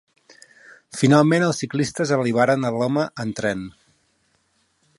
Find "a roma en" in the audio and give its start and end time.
2.65-3.35